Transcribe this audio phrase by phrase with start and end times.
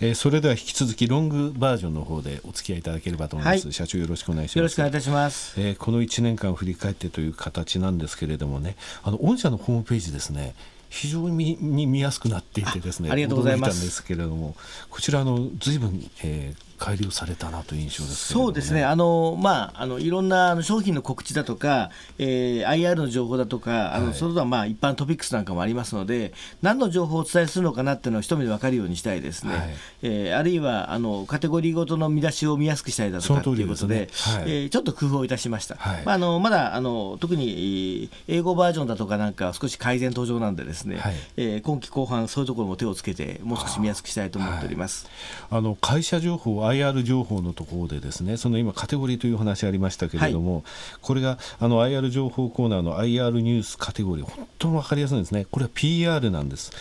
[0.00, 4.56] えー、それでは引き続きロングバージョンの方でお付き合いいただければと思います、はい、社長よろしくお願いします。
[4.56, 8.76] よろしくお願いいたします、えー、この1年間振り返ってという形なんですけれどもね。
[9.02, 10.54] あの御社のホームページですね。
[10.88, 13.80] 非常に見やすくなっていてですねありがとうございます。
[13.80, 14.56] んですけれども。
[14.88, 26.32] こちらの随分、えー、改良されたなという印象です、ね、そうですね、あのまあ、あのいろんな商品の告知だとか、えー、IR の情報だとか、あの、はい、それとはまあ一般トピックスなんかもありますので、
[26.62, 35.76] 何の情報をお伝えするのかなっていうのを一目で分かるようにしたいですね、はい、えー、あるいはあのカテゴリーごとの見出しを見やすくしたいだとかということで、で、ねはい、えー、ちょっと工夫をいたしました。
[35.76, 45.08] はい、まあ、あのまだあの特に英語バージョンだとかなんか少し改善途上なんでですね、はい、えー、今期後半そういうところも手をつけてもう少し見やすくしたいと思っております。
[45.50, 50.64] あの会社情報 IR 情報ののところでですねその今カテゴリーという話ありましたけれども、はい、
[51.02, 55.46] これがあの IR 情報コーナーの IR ニュースカテゴリー本当に分かりやすいんですね。
[55.50, 56.72] これは PR なんです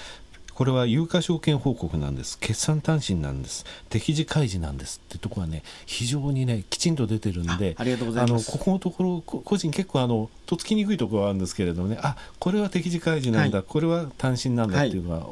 [0.60, 15.26] これは有価証券報告なんです、決算単身なんです、適時開示なんですってところはね、非常にね、きちんと出てるんで、あのここのところ、個人結構あの、とっつきにくいところはあるんですけれどもね、あこれは適時開示なんだ、はい、これは単身なんだっていうのが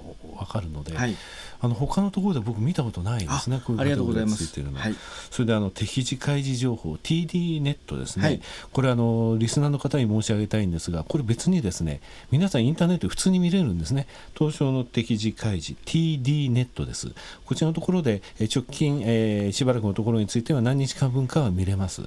[0.45, 1.15] 分かるので、はい、
[1.59, 4.85] あの他のところで僕見たことないですね、こういうカテゴリーがついてるのは。
[5.31, 8.41] それであの適時開示情報、TD ネットですね、はい、
[8.71, 14.05] これあの、リスナーの方に申し上げたいんですが、これ別にですね、皆さんインターネット普通に見れるんですね、
[14.37, 17.11] 東証の適時開示、TD ネットです。
[17.45, 18.21] こちらのところで
[18.53, 22.03] 直近、えー、しばらくのところについては何日間分かは見れます。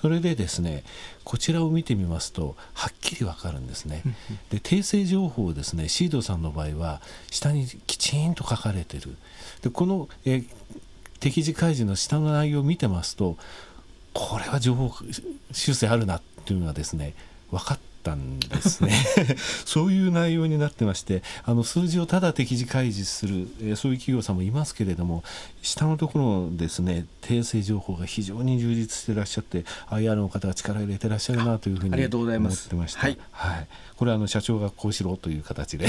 [0.00, 0.84] それでですね、
[1.24, 4.02] こちらを見てみますとはっきりわかるんですね。
[4.50, 9.16] で訂正情報をですねシードさんの場合は下にきちんと書かれてる。
[9.62, 10.46] でこの、えー、
[11.20, 13.38] 適時開示の下の内容を見てますと
[14.12, 14.92] これは情報
[15.52, 17.14] 修正あるなっていうのがですね
[17.50, 18.92] 分かってったんですね。
[19.64, 25.24] そういう内容になってましてあの数字をただ適時開示する、えー、そういう企業さんもいますけれども
[25.62, 33.00] 下のところのですね訂正情報が非常に充実していらっしゃって IR の方が力を入れてらっしゃるなというふうに思ってました。
[33.00, 33.66] はい、はい、
[33.96, 35.88] これはあの社長がこうしろという形で。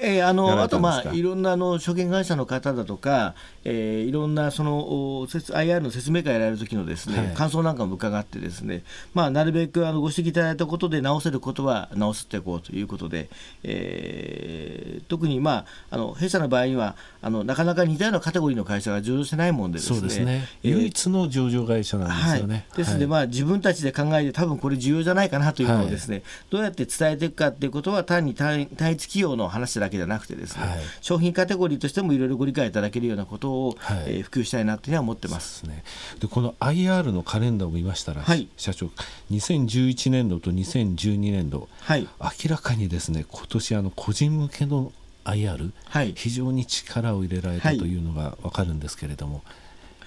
[0.00, 3.34] えー、あのあと、まあ、いろんなあの証券会社の方だとか、
[3.64, 8.84] えー、いろんなその IR の説明会やられる時のですね、はい、感想なんかも伺ってですね、
[9.14, 13.30] まあ、なるべくあのご指摘いただいたことで直せることは直していこうということで、
[13.62, 19.98] えー、特に、まあ、あの弊社の場合にはあのなかなか似たようなカテゴリーの会社が上場してないもんでですね。
[19.98, 22.66] そうですね、えー、唯一の上場会社なんですよね。
[22.68, 35.64] はい、ですので、まあ、自分たちで考えて多分これ重要じゃないかなというのをですね、どうやって伝えていくかということは単に単一企業の話だけじゃなくてですね、はい、商品カテゴリーとしてもいろいろご理解いただけるようなことを、はい、えー、普及したいなというのは思ってます。
[35.64, 35.84] ね、
[36.20, 38.90] でこの IR のカレンダーを見ましたら、はい、社長
[39.30, 44.92] 2011年度と2012年度、はい、明らかにですね今年あの個人向けの
[45.24, 49.42] IR、はい、非常に力を入れられたというのが分かるんですけれども、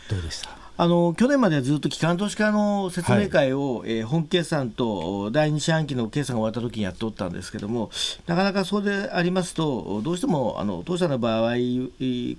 [0.09, 0.60] どうでした？
[0.81, 7.91] あの去年まではずっと機関投資家の説明会を、はい、えー、本決算と第2四半期の決算が終わった時にやっておったんですけども
[8.25, 11.53] なかなかそうでありますとどうしてもあの当社の場合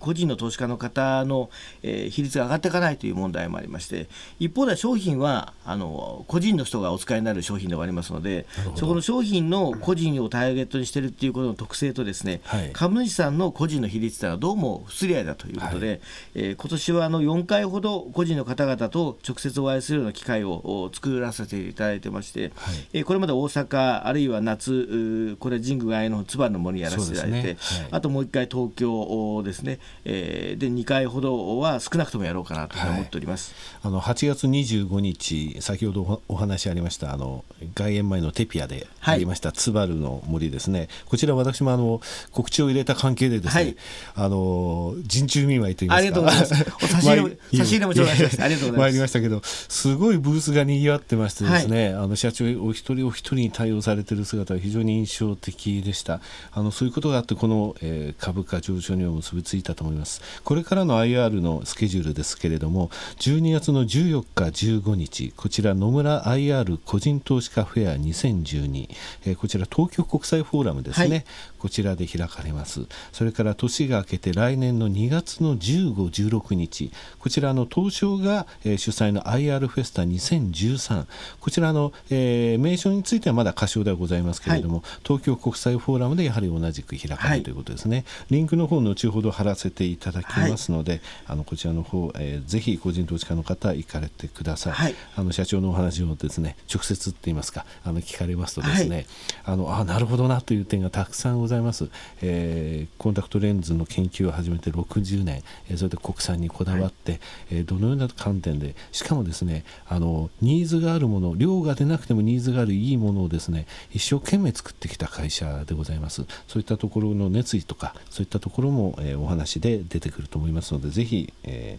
[0.00, 1.50] 個人の投資家の方の、
[1.84, 4.08] えー、比率が上がっていかないという問題もありまして
[4.40, 16.00] 一方では商品はあの個人の人がお使いになる商品ではありますのでそこの商品の個人をターゲットにしているということの特性とですね、はい、株主さんの個人の比率というのはどうも不釣り合いだということで、はい、
[16.34, 27.56] えー、今年はあの4回ほど個人の方々と直接お会いするような機会を作らせていただいてまして、はい、えこれまで大阪あるいは夏これ神宮外の燕の森やらせていただいて、ね。
[27.58, 37.44] はい、あともう1回東京ですね、えー、で2回ほどは少なくともやろうかなと思っております、はい、あの8月25日先ほどお話ありましたあの
[37.74, 40.88] 外苑前のテピアでありました、津軽の森ですね。
[41.06, 42.00] こちら私もあの
[42.30, 43.76] 告知を入れた関係でですね、
[44.14, 45.98] あの陣中見舞いといいますか。
[45.98, 46.52] ありがとうございます。
[47.56, 56.20] 差し入れも頂戴しました ありがとうございます参りましたけどすごいブースがにぎわってましてですね、はい、あの社長お一人お一人に対応されている姿は非常に印象的でした。
[56.52, 60.20] あのそういうことがあってこの、えー、株価上昇には結びついたと思います。
[60.44, 68.88] これからの IR のスケジュールですけれども12月の14日15日こちら野村 IR 個人投資家フェア2012、
[69.26, 71.24] えー、こちら東京国際フォーラムですね、はい、
[71.58, 72.86] こちらで開かれます。
[73.12, 75.94] それから年が明けて来年の2月の15、
[76.30, 81.06] 16日こちらの東長が、えー、主催の IR フェスタ2013
[81.38, 99.06] こちらの、えー、名称についてはまだ仮称ではございますけれども、はい、東京国際フォーラムでやはり同じく開かれるということですね、はい、リンクの方後ほど貼らせていただきますので、はい、あのこちらの方、えー、ぜひ個人投資家の方行かれてください、あの社長のお話をですね直接って言いますかあの聞かれますとですね、
[99.44, 101.88] あのあなるほどなという点がたくさんございます、
[102.20, 107.20] えー、コンタクトレンズの研究を始めて60年、えー、それで国産にこだわって、はい、
[107.52, 108.74] えー、どのような観点で。
[108.92, 116.24] しかもですねあのニーズがあるもの量が出なくてもニーズがあるいいものをですね一生懸命作ってきた会社でございます。
[116.48, 121.78] そういったところの熱意とかそういったところも、えー、お話で出てくると思いますのでぜひ、え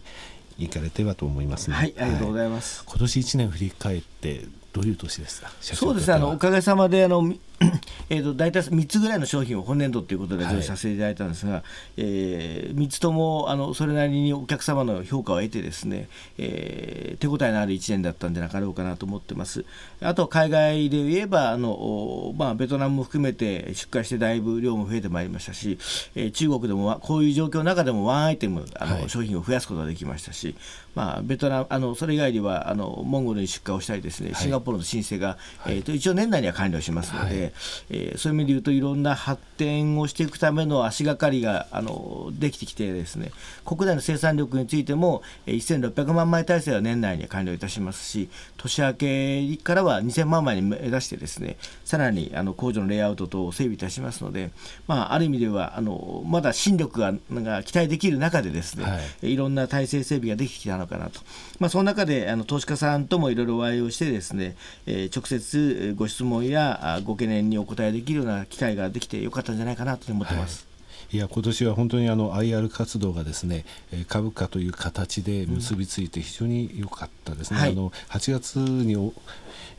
[0.58, 5.50] ー、行かれてはと思います、ね、はいありがとうございます、はい、今年1年振り返ってどういう年ですか？
[5.60, 6.14] そうですね。
[6.14, 7.32] あのおかげさまであの
[8.10, 11.62] えーと大体3つぐらいの商品を本年度ということで上映させていただいたんですが、はい、
[11.98, 19.64] えー、3つともあのそれなりにお客様の評価を得てですね、えー、手応えのある1年だったんじゃなかろうかなと思ってます。
[20.00, 25.78] あと海外で言えばあの、まあ、ベトナムも含めて出荷してだいぶ量も増えてまいりましたし、
[26.16, 30.56] えー、中国でもこういう状況の中でもワンアイテムあの、はい、商品を増やすことができましたし、
[30.96, 37.52] まあ、ベトナムあのそれ以外にはあのモンゴルに出荷をしたりですね、シンガポールの申請が、はい、えーと、一応年内には完了しますので、はい、
[37.90, 43.30] えー、そういう意味で言うといろんな発展をしていくための足がかりがあのできてきてですね
[43.64, 54.50] 国内の生産力についても1600万枚体制は年内に完了いたしますし年明けからは2000万枚に目指してですねさらにあの工場のレイアウト等を整備いたしますので、
[54.86, 61.20] まあ、ある意味ではあのまだ新力がが期待できる中でですね、はい、いろんな体制整備ができてきたのかなと、
[61.58, 64.53] まあ、その中であの投資家さんともいろいろお会いをしてですね、
[64.86, 70.64] え、直接ご質問やご懸念にお答えできるような機会ができてよかったんじゃないかなと思ってます。
[70.66, 70.73] はい
[71.12, 73.64] いや今年は本当にあの IR 活動がですね
[74.08, 78.94] 株価という形で結びついて非常に良かったですね、うんはい、あの8月に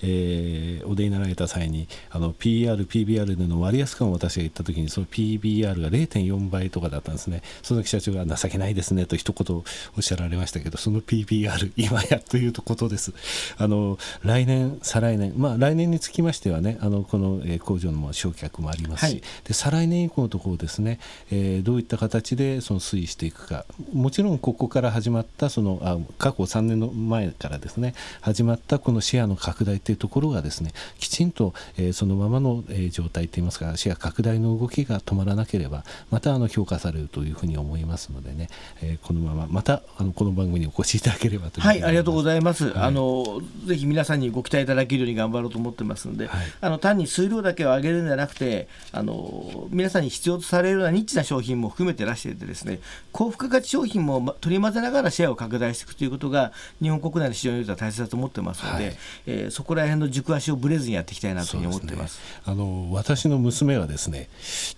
[0.01, 7.41] えー、お出になられた際にあの PR、PBR での割安感を私が言った時にその PBR が0.4倍とかだったんですね。
[7.61, 9.61] その時社長が情けないですねと一言お
[9.99, 13.13] っしゃられましたけどその PBR 今やということです。
[13.57, 20.99] あの来年再来年まあ来年につきましてはねあのこの、えー、工場の焼却もありますし、はい、で再来年以降のところですね、
[21.31, 23.65] えー、どういった形でその推移していくか。
[23.93, 38.49] もちろんここから始まったそのあ過去3年の前からですね始まったこのシェアの拡大というところがですねきちんと、えー、そのままの、えー、状態といいますかシェア拡大の動きが止まらなければまたあの評価されるというふうに思いますのでね、
[38.81, 52.79] えー、このまままたあのこの番組にお越しいただければとはいありがとうございます、はい、あのぜひ皆さんにご期待いただけるように頑張ろうと思ってますので、はい、あの単に数量だけを上げるんじゃなくてあの皆さんに必要とされるようなニッチな商品も含めて出していてですね
[53.11, 58.97] 高付加価値商品も取り混ぜながらシェアを拡大していくということが日本国内の市場においては大切だと思ってますので、はい、
[59.27, 64.29] えー、そこら辺の軸足をぶれずにやっていきたいなというふうに思ってます、ね、あの私の娘はですね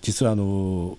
[0.02, 0.98] 実はあの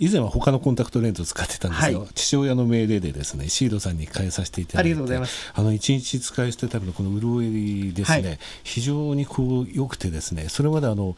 [0.00, 5.52] 以前は他のコンタクトレンズを使ってたんですが、はい、父親の命令でですねシードさんに変えさせていただいてありがとうございます。
[5.54, 11.16] あの1日使い捨てタイプのこの潤いですね、はい、非常にこう良くてですねそれまであの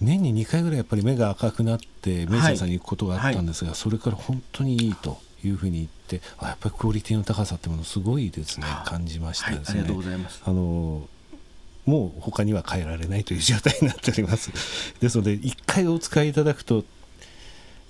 [0.00, 9.80] 年に2回ぐらいやっぱり目が赤くなってメイさんに行くことがあったんですが、はい、それから本当にいいというふうに言ってあやっぱりクオリティの高さってものすごいですね感じましたですね。
[9.80, 10.42] ありがとうございます。
[10.44, 11.08] あの
[11.86, 14.50] もう他には変えられないという状態になっております。
[15.00, 16.84] ですので1回お使いいただくと、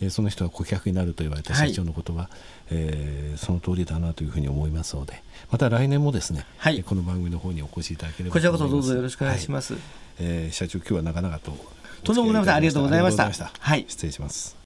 [0.01, 2.31] えー、その人は顧客になると言われた社長のことは、はい、
[2.71, 9.83] えー、その通りだなというふうに思いますのでまた来年もですね、はい、この番組の方にお越しいただければこちらこそどうぞよろしくお願いします、はい、
[10.19, 11.57] えー、社長今日はなかなかと
[12.05, 13.51] とんでもございませんありがとうございました。
[13.59, 13.85] はい。
[13.89, 14.57] 失礼します